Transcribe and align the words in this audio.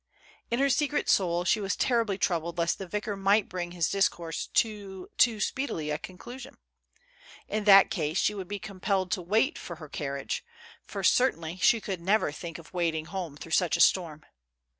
In 0.49 0.57
her 0.59 0.69
secret 0.71 1.07
soul, 1.09 1.43
she 1.45 1.59
was 1.61 1.75
terribly 1.75 2.17
troubled 2.17 2.57
lest 2.57 2.79
the 2.79 2.87
vicar 2.87 3.15
might 3.15 3.47
bring 3.47 3.69
his 3.69 3.87
discourse 3.87 4.47
to 4.47 5.09
too 5.19 5.39
speedy 5.39 5.91
a 5.91 5.99
conclu 5.99 6.39
sion. 6.39 6.57
In 7.47 7.65
that 7.65 7.91
case, 7.91 8.17
she 8.17 8.33
would 8.33 8.47
be 8.47 8.57
compelled 8.57 9.11
to 9.11 9.21
wait 9.21 9.59
for 9.59 9.75
her 9.75 9.89
carriage, 9.89 10.43
for, 10.81 11.03
certainly, 11.03 11.55
she 11.57 11.79
could 11.79 12.01
never 12.01 12.31
think 12.31 12.57
of 12.57 12.73
wading 12.73 13.05
home 13.13 13.37
through 13.37 13.51
such 13.51 13.77
a 13.77 13.79
storm. 13.79 14.25